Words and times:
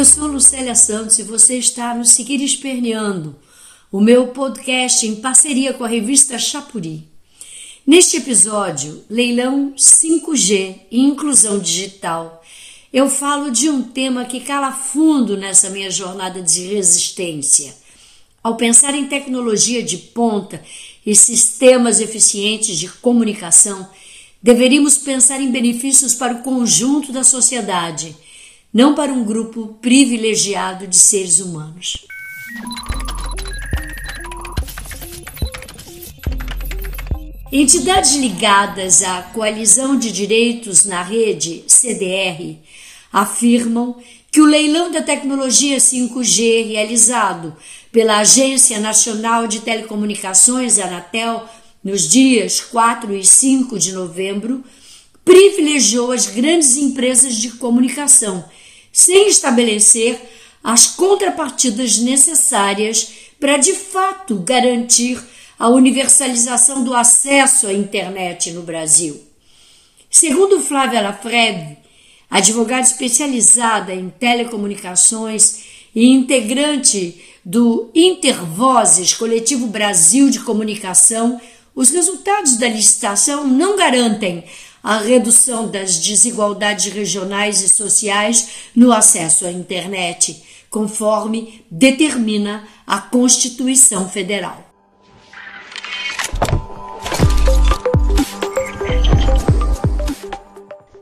Eu 0.00 0.04
sou 0.06 0.26
Lucélia 0.26 0.74
Santos 0.74 1.18
e 1.18 1.22
você 1.22 1.58
está 1.58 1.94
no 1.94 2.06
Seguir 2.06 2.42
Esperneando, 2.42 3.36
o 3.92 4.00
meu 4.00 4.28
podcast 4.28 5.06
em 5.06 5.16
parceria 5.16 5.74
com 5.74 5.84
a 5.84 5.88
revista 5.88 6.38
Chapuri. 6.38 7.06
Neste 7.86 8.16
episódio, 8.16 9.04
leilão 9.10 9.74
5G 9.76 10.80
e 10.90 11.00
inclusão 11.00 11.58
digital, 11.58 12.42
eu 12.90 13.10
falo 13.10 13.50
de 13.50 13.68
um 13.68 13.82
tema 13.82 14.24
que 14.24 14.40
cala 14.40 14.72
fundo 14.72 15.36
nessa 15.36 15.68
minha 15.68 15.90
jornada 15.90 16.40
de 16.40 16.68
resistência. 16.68 17.76
Ao 18.42 18.56
pensar 18.56 18.94
em 18.94 19.04
tecnologia 19.04 19.82
de 19.82 19.98
ponta 19.98 20.64
e 21.04 21.14
sistemas 21.14 22.00
eficientes 22.00 22.78
de 22.78 22.88
comunicação, 22.88 23.86
deveríamos 24.42 24.96
pensar 24.96 25.42
em 25.42 25.52
benefícios 25.52 26.14
para 26.14 26.36
o 26.36 26.42
conjunto 26.42 27.12
da 27.12 27.22
sociedade 27.22 28.16
não 28.72 28.94
para 28.94 29.12
um 29.12 29.24
grupo 29.24 29.78
privilegiado 29.82 30.86
de 30.86 30.96
seres 30.96 31.40
humanos. 31.40 32.06
Entidades 37.52 38.14
ligadas 38.14 39.02
à 39.02 39.22
Coalizão 39.22 39.98
de 39.98 40.12
Direitos 40.12 40.84
na 40.84 41.02
Rede, 41.02 41.64
CDR, 41.66 42.58
afirmam 43.12 43.96
que 44.30 44.40
o 44.40 44.46
leilão 44.46 44.92
da 44.92 45.02
tecnologia 45.02 45.78
5G 45.78 46.68
realizado 46.68 47.56
pela 47.90 48.18
Agência 48.18 48.78
Nacional 48.78 49.48
de 49.48 49.62
Telecomunicações, 49.62 50.78
Anatel, 50.78 51.44
nos 51.82 52.08
dias 52.08 52.60
4 52.60 53.16
e 53.16 53.24
5 53.24 53.76
de 53.80 53.92
novembro, 53.92 54.62
privilegiou 55.24 56.12
as 56.12 56.26
grandes 56.26 56.76
empresas 56.76 57.34
de 57.34 57.50
comunicação 57.52 58.44
sem 58.92 59.28
estabelecer 59.28 60.20
as 60.62 60.86
contrapartidas 60.86 61.98
necessárias 61.98 63.12
para 63.38 63.56
de 63.56 63.72
fato 63.72 64.36
garantir 64.36 65.18
a 65.58 65.68
universalização 65.68 66.84
do 66.84 66.94
acesso 66.94 67.66
à 67.66 67.72
internet 67.72 68.50
no 68.52 68.62
Brasil. 68.62 69.20
Segundo 70.10 70.60
Flávia 70.60 71.00
Lafreve, 71.00 71.78
advogada 72.30 72.82
especializada 72.82 73.94
em 73.94 74.08
telecomunicações 74.10 75.60
e 75.94 76.06
integrante 76.06 77.20
do 77.44 77.90
Intervozes, 77.94 79.14
Coletivo 79.14 79.66
Brasil 79.66 80.30
de 80.30 80.40
Comunicação, 80.40 81.40
os 81.74 81.90
resultados 81.90 82.56
da 82.58 82.68
licitação 82.68 83.46
não 83.46 83.76
garantem 83.76 84.44
a 84.82 84.98
redução 84.98 85.68
das 85.68 85.98
desigualdades 85.98 86.92
regionais 86.92 87.62
e 87.62 87.68
sociais 87.68 88.70
no 88.74 88.92
acesso 88.92 89.46
à 89.46 89.52
internet, 89.52 90.42
conforme 90.70 91.64
determina 91.70 92.66
a 92.86 93.00
Constituição 93.00 94.08
Federal. 94.08 94.70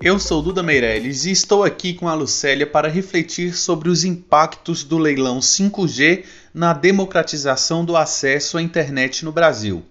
Eu 0.00 0.18
sou 0.18 0.40
Duda 0.40 0.62
Meirelles 0.62 1.24
e 1.24 1.32
estou 1.32 1.64
aqui 1.64 1.92
com 1.92 2.08
a 2.08 2.14
Lucélia 2.14 2.66
para 2.66 2.88
refletir 2.88 3.52
sobre 3.54 3.88
os 3.88 4.04
impactos 4.04 4.84
do 4.84 4.96
leilão 4.96 5.40
5G 5.40 6.24
na 6.54 6.72
democratização 6.72 7.84
do 7.84 7.96
acesso 7.96 8.56
à 8.56 8.62
internet 8.62 9.24
no 9.24 9.32
Brasil. 9.32 9.82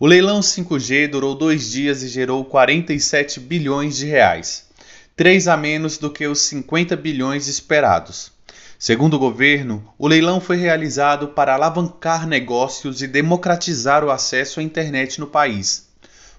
O 0.00 0.06
leilão 0.06 0.38
5G 0.38 1.08
durou 1.10 1.34
dois 1.34 1.72
dias 1.72 2.04
e 2.04 2.08
gerou 2.08 2.44
47 2.44 3.40
bilhões 3.40 3.96
de 3.96 4.06
reais, 4.06 4.66
três 5.16 5.48
a 5.48 5.56
menos 5.56 5.98
do 5.98 6.08
que 6.08 6.24
os 6.24 6.40
50 6.42 6.94
bilhões 6.94 7.48
esperados. 7.48 8.30
Segundo 8.78 9.14
o 9.14 9.18
governo, 9.18 9.84
o 9.98 10.06
leilão 10.06 10.40
foi 10.40 10.56
realizado 10.56 11.26
para 11.26 11.54
alavancar 11.54 12.28
negócios 12.28 13.02
e 13.02 13.08
democratizar 13.08 14.04
o 14.04 14.10
acesso 14.12 14.60
à 14.60 14.62
internet 14.62 15.18
no 15.18 15.26
país. 15.26 15.88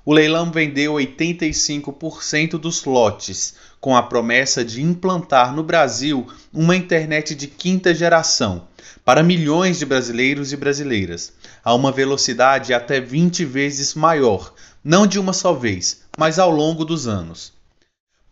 O 0.05 0.13
leilão 0.13 0.49
vendeu 0.49 0.93
85% 0.93 2.51
dos 2.51 2.85
lotes, 2.85 3.55
com 3.81 3.93
a 3.93 4.01
promessa 4.01 4.63
de 4.63 4.81
implantar 4.81 5.53
no 5.53 5.63
Brasil 5.63 6.25
uma 6.53 6.77
internet 6.77 7.35
de 7.35 7.47
quinta 7.47 7.93
geração 7.93 8.68
para 9.03 9.23
milhões 9.23 9.79
de 9.79 9.85
brasileiros 9.85 10.53
e 10.53 10.57
brasileiras, 10.57 11.33
a 11.63 11.73
uma 11.73 11.91
velocidade 11.91 12.73
até 12.73 12.99
20 12.99 13.45
vezes 13.45 13.93
maior, 13.93 14.53
não 14.83 15.05
de 15.05 15.19
uma 15.19 15.33
só 15.33 15.53
vez, 15.53 16.01
mas 16.17 16.39
ao 16.39 16.51
longo 16.51 16.85
dos 16.85 17.07
anos. 17.07 17.53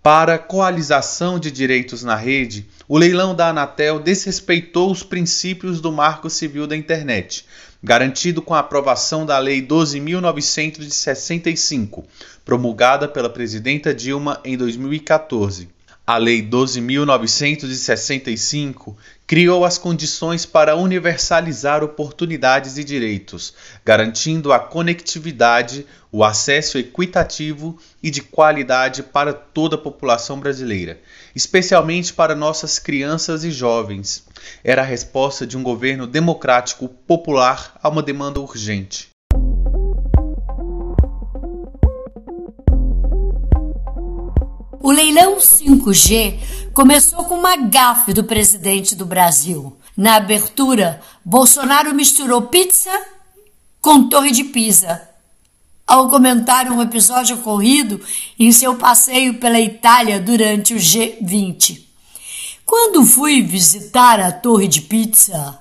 Para 0.01 0.39
coalização 0.39 1.37
de 1.37 1.51
direitos 1.51 2.01
na 2.01 2.15
rede, 2.15 2.65
o 2.87 2.97
leilão 2.97 3.35
da 3.35 3.49
Anatel 3.49 3.99
desrespeitou 3.99 4.89
os 4.89 5.03
princípios 5.03 5.81
do 5.81 5.91
Marco 5.91 6.29
Civil 6.29 6.65
da 6.65 6.77
Internet, 6.77 7.45
garantido 7.83 8.41
com 8.41 8.53
a 8.53 8.59
aprovação 8.59 9.25
da 9.25 9.37
Lei 9.37 9.61
12.965, 9.61 12.05
promulgada 12.45 13.05
pela 13.07 13.29
presidenta 13.29 13.93
Dilma 13.93 14.39
em 14.45 14.55
2014. 14.55 15.75
A 16.09 16.15
Lei 16.15 16.41
12.965 16.41 18.95
criou 19.27 19.65
as 19.65 19.77
condições 19.77 20.45
para 20.45 20.73
universalizar 20.73 21.83
oportunidades 21.83 22.77
e 22.77 22.83
direitos, 22.85 23.53
garantindo 23.83 24.53
a 24.53 24.59
conectividade, 24.59 25.85
o 26.09 26.23
acesso 26.23 26.77
equitativo 26.77 27.77
e 28.01 28.09
de 28.09 28.21
qualidade 28.21 29.03
para 29.03 29.33
toda 29.33 29.75
a 29.75 29.77
população 29.77 30.39
brasileira, 30.39 30.97
especialmente 31.35 32.13
para 32.13 32.33
nossas 32.33 32.79
crianças 32.79 33.43
e 33.43 33.51
jovens. 33.51 34.23
Era 34.63 34.83
a 34.83 34.85
resposta 34.85 35.45
de 35.45 35.57
um 35.57 35.63
governo 35.63 36.07
democrático 36.07 36.87
popular 36.87 37.77
a 37.83 37.89
uma 37.89 38.01
demanda 38.01 38.39
urgente. 38.39 39.09
O 44.87 44.91
leilão 44.91 45.35
5G 45.35 46.39
começou 46.73 47.25
com 47.25 47.37
uma 47.37 47.57
gafe 47.57 48.13
do 48.13 48.23
presidente 48.23 48.95
do 48.95 49.05
Brasil. 49.05 49.77
Na 49.97 50.15
abertura, 50.15 51.01
Bolsonaro 51.25 51.93
misturou 51.93 52.43
pizza 52.43 52.89
com 53.81 54.07
Torre 54.07 54.31
de 54.31 54.45
Pisa. 54.45 55.01
Ao 55.85 56.07
comentar 56.07 56.71
um 56.71 56.81
episódio 56.81 57.35
ocorrido 57.35 57.99
em 58.39 58.49
seu 58.53 58.77
passeio 58.77 59.33
pela 59.33 59.59
Itália 59.59 60.21
durante 60.21 60.73
o 60.73 60.77
G20. 60.77 61.81
Quando 62.65 63.05
fui 63.05 63.41
visitar 63.41 64.21
a 64.21 64.31
Torre 64.31 64.69
de 64.69 64.79
Pizza, 64.79 65.59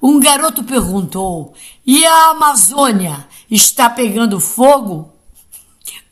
um 0.00 0.20
garoto 0.20 0.62
perguntou: 0.62 1.52
E 1.84 2.06
a 2.06 2.30
Amazônia 2.30 3.26
está 3.50 3.90
pegando 3.90 4.38
fogo? 4.38 5.12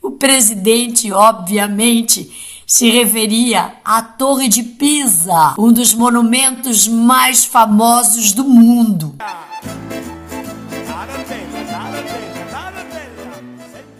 O 0.01 0.11
presidente, 0.11 1.13
obviamente, 1.13 2.56
se 2.69 2.89
referia 2.89 3.75
à 3.85 4.01
Torre 4.01 4.49
de 4.49 4.61
Pisa, 4.61 5.55
um 5.57 5.71
dos 5.71 5.93
monumentos 5.93 6.85
mais 6.85 7.45
famosos 7.45 8.33
do 8.33 8.43
mundo. 8.43 9.15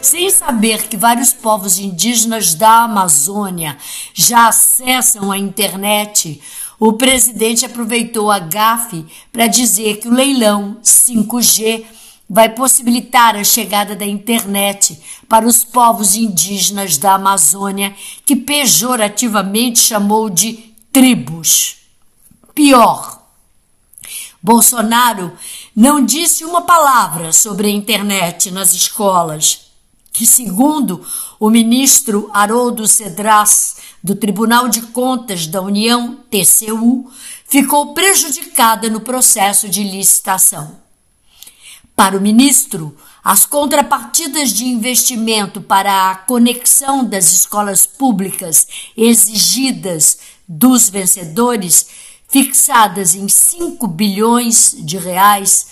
Sem 0.02 0.30
saber 0.30 0.86
que 0.90 0.98
vários 0.98 1.32
povos 1.32 1.80
indígenas 1.80 2.54
da 2.56 2.84
Amazônia 2.84 3.78
já 4.14 4.50
acessam 4.50 5.32
a 5.32 5.38
internet, 5.38 6.42
o 6.78 6.92
presidente 6.94 7.66
aproveitou 7.66 8.30
a 8.30 8.38
gafe 8.38 9.06
para 9.32 9.48
dizer 9.48 9.98
que 9.98 10.10
o 10.10 10.14
leilão 10.14 10.78
5G 10.84 11.86
vai 12.30 12.50
possibilitar 12.50 13.36
a 13.36 13.44
chegada 13.44 13.96
da 13.96 14.06
internet 14.06 15.00
para 15.30 15.48
os 15.48 15.64
povos 15.64 16.16
indígenas 16.16 16.98
da 16.98 17.14
Amazônia, 17.14 17.96
que 18.26 18.36
pejorativamente 18.36 19.80
chamou 19.80 20.30
de 20.30 20.74
tribos. 20.92 21.78
Pior, 22.54 23.22
Bolsonaro 24.42 25.32
não 25.76 26.04
disse 26.04 26.44
uma 26.44 26.62
palavra 26.62 27.32
sobre 27.32 27.68
a 27.68 27.72
internet 27.72 28.52
nas 28.52 28.74
escolas, 28.74 29.68
que, 30.12 30.26
segundo 30.26 31.06
o 31.40 31.50
ministro 31.50 32.30
Haroldo 32.34 32.88
Cedras, 32.88 33.78
do 34.04 34.16
Tribunal 34.16 34.68
de 34.68 34.82
Contas 34.82 35.46
da 35.46 35.62
União, 35.62 36.18
TCU, 36.30 37.12
ficou 37.48 37.94
prejudicada 37.94 38.90
no 38.90 39.02
processo 39.02 39.70
de 39.70 39.84
licitação. 39.84 40.87
Para 41.98 42.16
o 42.16 42.22
ministro, 42.22 42.96
as 43.24 43.44
contrapartidas 43.44 44.54
de 44.54 44.66
investimento 44.66 45.60
para 45.60 46.12
a 46.12 46.16
conexão 46.16 47.04
das 47.04 47.32
escolas 47.32 47.88
públicas 47.88 48.68
exigidas 48.96 50.20
dos 50.48 50.92
vencedores, 50.92 51.88
fixadas 52.30 53.16
em 53.16 53.28
5 53.28 53.88
bilhões 53.88 54.76
de 54.78 54.96
reais, 54.96 55.70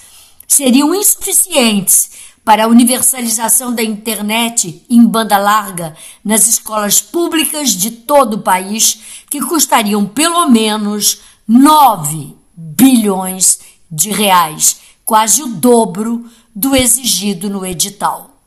seriam 0.48 0.96
insuficientes 0.96 2.10
para 2.44 2.64
a 2.64 2.68
universalização 2.68 3.72
da 3.72 3.84
internet 3.84 4.84
em 4.90 5.06
banda 5.06 5.38
larga 5.38 5.96
nas 6.24 6.48
escolas 6.48 7.00
públicas 7.00 7.70
de 7.70 7.92
todo 7.92 8.38
o 8.38 8.42
país, 8.42 9.00
que 9.30 9.40
custariam 9.42 10.08
pelo 10.08 10.48
menos 10.50 11.22
9 11.48 12.36
bilhões 12.58 13.60
de 13.92 14.10
reais, 14.10 14.85
quase 15.06 15.44
o 15.44 15.48
dobro 15.48 16.26
do 16.54 16.76
exigido 16.76 17.48
no 17.48 17.64
edital. 17.64 18.42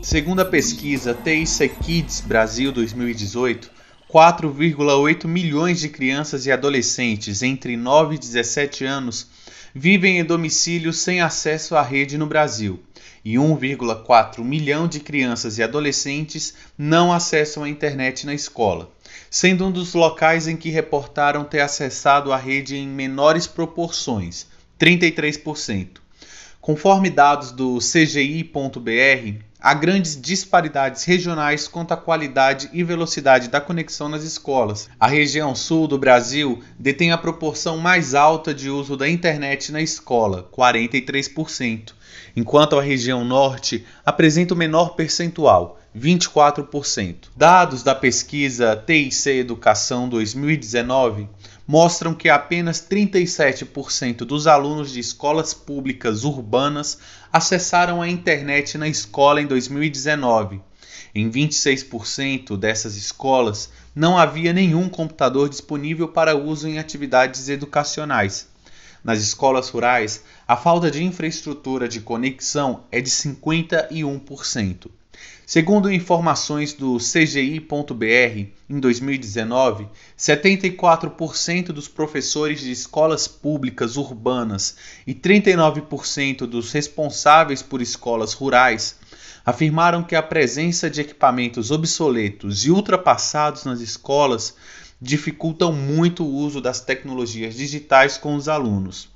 Segundo 0.00 0.40
a 0.40 0.44
pesquisa 0.46 1.12
TIC 1.12 1.76
Kids 1.82 2.20
Brasil 2.20 2.72
2018, 2.72 3.70
4,8 4.10 5.26
milhões 5.26 5.80
de 5.80 5.90
crianças 5.90 6.46
e 6.46 6.52
adolescentes 6.52 7.42
entre 7.42 7.76
9 7.76 8.14
e 8.14 8.18
17 8.18 8.86
anos 8.86 9.26
vivem 9.74 10.18
em 10.18 10.24
domicílios 10.24 10.98
sem 10.98 11.20
acesso 11.20 11.76
à 11.76 11.82
rede 11.82 12.16
no 12.16 12.26
Brasil, 12.26 12.80
e 13.24 13.34
1,4 13.34 14.44
milhão 14.44 14.86
de 14.86 15.00
crianças 15.00 15.56
e 15.58 15.62
adolescentes 15.62 16.54
não 16.76 17.12
acessam 17.12 17.64
a 17.64 17.68
internet 17.68 18.26
na 18.26 18.34
escola, 18.34 18.90
sendo 19.30 19.66
um 19.66 19.72
dos 19.72 19.94
locais 19.94 20.46
em 20.46 20.56
que 20.56 20.68
reportaram 20.68 21.44
ter 21.44 21.60
acessado 21.60 22.32
a 22.32 22.36
rede 22.36 22.76
em 22.76 22.86
menores 22.86 23.46
proporções, 23.46 24.46
33%. 24.78 25.98
Conforme 26.60 27.10
dados 27.10 27.50
do 27.50 27.78
CGI.br, 27.78 29.40
há 29.64 29.72
grandes 29.72 30.20
disparidades 30.20 31.04
regionais 31.04 31.66
quanto 31.66 31.92
à 31.92 31.96
qualidade 31.96 32.68
e 32.70 32.84
velocidade 32.84 33.48
da 33.48 33.62
conexão 33.62 34.10
nas 34.10 34.22
escolas. 34.22 34.90
A 35.00 35.06
região 35.06 35.54
sul 35.54 35.88
do 35.88 35.96
Brasil 35.96 36.62
detém 36.78 37.12
a 37.12 37.16
proporção 37.16 37.78
mais 37.78 38.14
alta 38.14 38.52
de 38.52 38.68
uso 38.68 38.94
da 38.94 39.08
internet 39.08 39.72
na 39.72 39.80
escola, 39.80 40.46
43%, 40.52 41.94
enquanto 42.36 42.78
a 42.78 42.82
região 42.82 43.24
norte 43.24 43.86
apresenta 44.04 44.52
o 44.52 44.56
menor 44.56 44.96
percentual, 44.96 45.80
24%. 45.96 47.28
Dados 47.34 47.82
da 47.82 47.94
pesquisa 47.94 48.76
TIC 48.76 49.30
Educação 49.30 50.10
2019 50.10 51.26
mostram 51.66 52.12
que 52.12 52.28
apenas 52.28 52.86
37% 52.86 54.18
dos 54.18 54.46
alunos 54.46 54.92
de 54.92 55.00
escolas 55.00 55.54
públicas 55.54 56.24
urbanas 56.24 56.98
acessaram 57.34 58.00
a 58.00 58.08
internet 58.08 58.78
na 58.78 58.86
escola 58.86 59.42
em 59.42 59.46
2019. 59.48 60.60
Em 61.12 61.28
26% 61.28 62.56
dessas 62.56 62.94
escolas 62.94 63.70
não 63.92 64.16
havia 64.16 64.52
nenhum 64.52 64.88
computador 64.88 65.48
disponível 65.48 66.06
para 66.06 66.36
uso 66.36 66.68
em 66.68 66.78
atividades 66.78 67.48
educacionais. 67.48 68.46
Nas 69.02 69.18
escolas 69.18 69.68
rurais, 69.68 70.22
a 70.46 70.56
falta 70.56 70.88
de 70.88 71.02
infraestrutura 71.02 71.88
de 71.88 72.00
conexão 72.00 72.84
é 72.92 73.00
de 73.00 73.10
51%. 73.10 74.88
Segundo 75.46 75.92
informações 75.92 76.72
do 76.72 76.96
CGI.br, 76.96 78.48
em 78.66 78.80
2019, 78.80 79.86
74% 80.18 81.66
dos 81.66 81.86
professores 81.86 82.60
de 82.60 82.72
escolas 82.72 83.28
públicas 83.28 83.98
urbanas 83.98 84.74
e 85.06 85.14
39% 85.14 86.46
dos 86.46 86.72
responsáveis 86.72 87.60
por 87.60 87.82
escolas 87.82 88.32
rurais 88.32 88.96
afirmaram 89.44 90.02
que 90.02 90.16
a 90.16 90.22
presença 90.22 90.88
de 90.88 91.02
equipamentos 91.02 91.70
obsoletos 91.70 92.64
e 92.64 92.70
ultrapassados 92.70 93.66
nas 93.66 93.80
escolas 93.80 94.54
dificultam 94.98 95.74
muito 95.74 96.24
o 96.24 96.34
uso 96.34 96.58
das 96.58 96.80
tecnologias 96.80 97.54
digitais 97.54 98.16
com 98.16 98.34
os 98.34 98.48
alunos. 98.48 99.10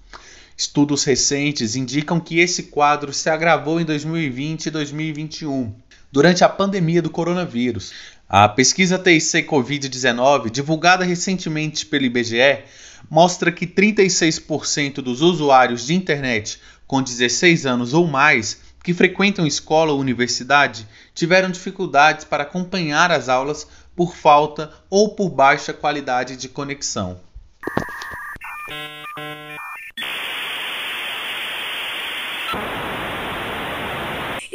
Estudos 0.55 1.05
recentes 1.05 1.75
indicam 1.75 2.21
que 2.21 2.39
esse 2.39 2.65
quadro 2.65 3.15
se 3.15 3.31
agravou 3.31 3.81
em 3.81 3.85
2020 3.87 4.67
e 4.67 4.71
2021 4.71 5.88
durante 6.11 6.45
a 6.45 6.49
pandemia 6.49 7.03
do 7.03 7.11
coronavírus. 7.11 7.93
A 8.29 8.49
pesquisa 8.49 8.99
TIC 8.99 9.47
Covid-19, 9.47 10.51
divulgada 10.51 11.05
recentemente 11.05 11.87
pelo 11.87 12.05
IBGE, 12.05 12.65
mostra 13.11 13.51
que 13.51 13.67
36% 13.67 14.97
dos 14.97 15.23
usuários 15.23 15.87
de 15.87 15.95
internet 15.95 16.61
com 16.87 17.03
16 17.03 17.67
anos 17.67 17.95
ou 17.95 18.07
mais 18.07 18.61
que 18.83 18.95
frequentam 18.95 19.47
escola 19.47 19.93
ou 19.93 20.01
universidade 20.01 20.87
tiveram 21.15 21.51
dificuldades 21.51 22.25
para 22.25 22.43
acompanhar 22.43 23.11
as 23.11 23.29
aulas 23.29 23.67
por 23.95 24.15
falta 24.15 24.73
ou 24.89 25.15
por 25.15 25.29
baixa 25.29 25.73
qualidade 25.73 26.37
de 26.37 26.49
conexão. 26.49 27.19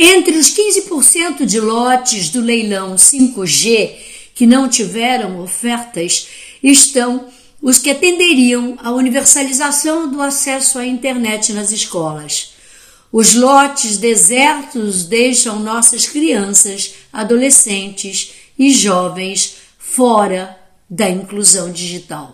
Entre 0.05 0.37
os 0.37 0.53
15% 0.53 1.45
de 1.45 1.61
lotes 1.61 2.29
do 2.29 2.41
leilão 2.41 2.95
5G 2.95 3.95
que 4.35 4.45
não 4.45 4.67
tiveram 4.67 5.39
ofertas 5.39 6.27
estão 6.61 7.29
os 7.61 7.79
que 7.79 7.89
atenderiam 7.89 8.77
à 8.83 8.91
universalização 8.91 10.11
do 10.11 10.21
acesso 10.21 10.77
à 10.77 10.85
internet 10.85 11.53
nas 11.53 11.71
escolas. 11.71 12.51
Os 13.13 13.33
lotes 13.33 13.95
desertos 13.95 15.05
deixam 15.05 15.59
nossas 15.59 16.05
crianças, 16.05 16.95
adolescentes 17.13 18.33
e 18.59 18.73
jovens 18.73 19.55
fora 19.77 20.59
da 20.89 21.09
inclusão 21.09 21.71
digital. 21.71 22.33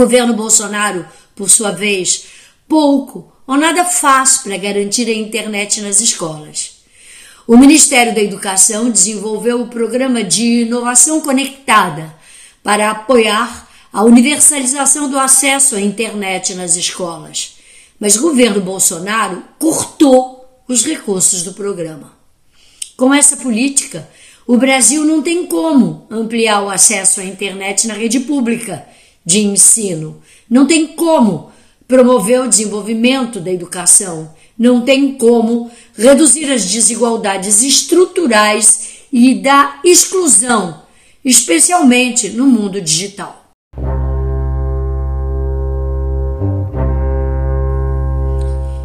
Governo 0.00 0.32
Bolsonaro, 0.32 1.04
por 1.36 1.50
sua 1.50 1.72
vez, 1.72 2.24
pouco 2.66 3.30
ou 3.46 3.58
nada 3.58 3.84
faz 3.84 4.38
para 4.38 4.56
garantir 4.56 5.06
a 5.08 5.12
internet 5.12 5.82
nas 5.82 6.00
escolas. 6.00 6.80
O 7.46 7.54
Ministério 7.58 8.14
da 8.14 8.22
Educação 8.22 8.90
desenvolveu 8.90 9.60
o 9.60 9.68
programa 9.68 10.24
de 10.24 10.62
inovação 10.62 11.20
conectada 11.20 12.14
para 12.62 12.90
apoiar 12.90 13.68
a 13.92 14.02
universalização 14.02 15.10
do 15.10 15.18
acesso 15.18 15.74
à 15.74 15.80
internet 15.80 16.54
nas 16.54 16.76
escolas. 16.76 17.56
Mas 17.98 18.16
o 18.16 18.22
governo 18.22 18.62
Bolsonaro 18.62 19.44
cortou 19.58 20.48
os 20.66 20.82
recursos 20.82 21.42
do 21.42 21.52
programa. 21.52 22.12
Com 22.96 23.12
essa 23.12 23.36
política, 23.36 24.08
o 24.46 24.56
Brasil 24.56 25.04
não 25.04 25.20
tem 25.20 25.46
como 25.46 26.06
ampliar 26.10 26.62
o 26.62 26.70
acesso 26.70 27.20
à 27.20 27.24
internet 27.24 27.86
na 27.86 27.94
rede 27.94 28.20
pública 28.20 28.86
de 29.24 29.40
ensino. 29.40 30.20
Não 30.48 30.66
tem 30.66 30.88
como 30.88 31.50
promover 31.86 32.40
o 32.40 32.48
desenvolvimento 32.48 33.40
da 33.40 33.50
educação. 33.50 34.32
Não 34.56 34.82
tem 34.82 35.14
como 35.14 35.70
reduzir 35.96 36.50
as 36.50 36.64
desigualdades 36.64 37.62
estruturais 37.62 39.00
e 39.12 39.34
da 39.34 39.80
exclusão, 39.84 40.82
especialmente 41.24 42.30
no 42.30 42.46
mundo 42.46 42.80
digital. 42.80 43.50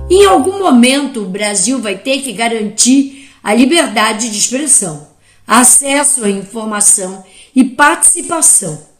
Em 0.09 0.25
algum 0.25 0.59
momento, 0.59 1.21
o 1.21 1.29
Brasil 1.29 1.79
vai 1.79 1.97
ter 1.97 2.21
que 2.21 2.31
garantir 2.31 3.29
a 3.43 3.53
liberdade 3.53 4.29
de 4.29 4.37
expressão, 4.37 5.07
acesso 5.47 6.23
à 6.23 6.29
informação 6.29 7.23
e 7.55 7.63
participação 7.63 8.94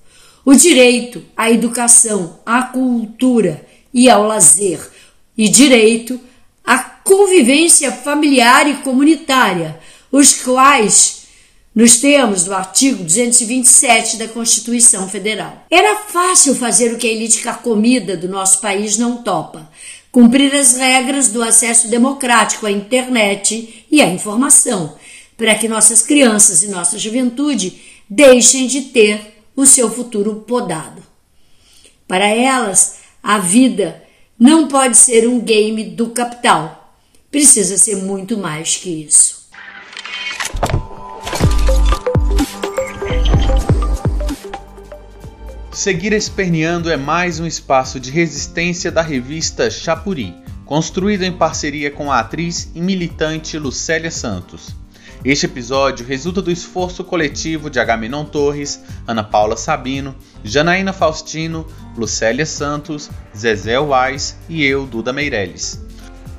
o 0.46 0.54
direito 0.54 1.26
à 1.36 1.50
educação, 1.50 2.40
à 2.46 2.62
cultura 2.62 3.66
e 3.92 4.08
ao 4.10 4.24
lazer, 4.24 4.80
e 5.36 5.50
direito 5.50 6.22
à 6.64 6.78
convivência 6.78 7.92
familiar 7.92 8.70
e 8.70 8.76
comunitária, 8.76 9.80
os 10.12 10.36
quais 10.36 11.26
nos 11.74 11.98
termos 11.98 12.46
do 12.46 12.54
artigo 12.54 13.04
227 13.04 14.18
da 14.18 14.28
Constituição 14.28 15.10
Federal. 15.10 15.66
Era 15.70 15.98
fácil 15.98 16.56
fazer 16.56 16.94
o 16.94 16.98
que 16.98 17.08
a 17.08 17.12
elite 17.12 17.42
carcomida 17.42 18.16
do 18.16 18.30
nosso 18.30 18.62
país 18.62 18.98
não 18.98 19.18
topa: 19.18 19.70
cumprir 20.12 20.56
as 20.56 20.78
regras 20.78 21.28
do 21.28 21.44
acesso 21.44 21.90
democrático 21.90 22.66
à 22.66 22.72
internet 22.72 23.86
e 23.92 24.02
à 24.02 24.08
informação, 24.08 24.96
para 25.36 25.56
que 25.56 25.68
nossas 25.68 26.02
crianças 26.02 26.64
e 26.64 26.70
nossa 26.70 26.98
juventude 26.98 27.82
deixem 28.10 28.68
de 28.68 28.82
ter 28.84 29.35
o 29.56 29.66
seu 29.66 29.90
futuro 29.90 30.36
podado. 30.48 31.02
Para 32.08 32.28
elas, 32.28 33.00
a 33.24 33.40
vida 33.40 34.04
não 34.38 34.68
pode 34.68 34.98
ser 34.98 35.28
um 35.28 35.40
game 35.40 35.84
do 35.84 36.10
capital. 36.10 36.94
Precisa 37.32 37.78
ser 37.78 37.98
muito 37.98 38.38
mais 38.38 38.76
que 38.76 39.04
isso. 39.04 39.46
Seguir 45.72 46.14
Esperneando 46.14 46.90
é 46.90 46.98
mais 46.98 47.40
um 47.40 47.46
espaço 47.46 48.00
de 48.00 48.10
resistência 48.10 48.92
da 48.92 49.02
revista 49.02 49.70
Chapuri, 49.70 50.34
construído 50.66 51.24
em 51.24 51.32
parceria 51.32 51.92
com 51.92 52.12
a 52.12 52.20
atriz 52.20 52.72
e 52.74 52.82
militante 52.82 53.58
Lucélia 53.58 54.10
Santos. 54.10 54.85
Este 55.26 55.48
episódio 55.48 56.06
resulta 56.06 56.40
do 56.40 56.52
esforço 56.52 57.04
coletivo 57.04 57.68
de 57.68 57.80
Agamenon 57.80 58.26
Torres, 58.26 58.84
Ana 59.08 59.24
Paula 59.24 59.58
Sabino, 59.58 60.14
Janaína 60.44 60.94
Faustino, 60.94 61.66
Lucélia 61.98 62.46
Santos, 62.46 63.10
Zezé 63.36 63.80
Wais 63.80 64.38
e 64.48 64.64
eu, 64.64 64.86
Duda 64.86 65.12
Meirelles. 65.12 65.84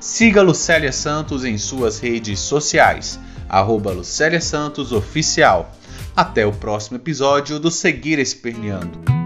Siga 0.00 0.42
Lucélia 0.42 0.92
Santos 0.92 1.44
em 1.44 1.58
suas 1.58 1.98
redes 1.98 2.38
sociais, 2.40 3.18
arroba 3.48 3.90
Lucélia 3.92 4.40
Santos 4.40 4.92
Oficial. 4.92 5.72
Até 6.16 6.46
o 6.46 6.52
próximo 6.52 6.96
episódio 6.96 7.58
do 7.58 7.70
Seguir 7.70 8.18
Esperneando. 8.18 9.21